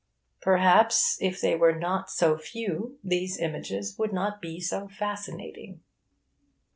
[0.41, 5.83] Perhaps, if they were not so few, these images would not be so fascinating.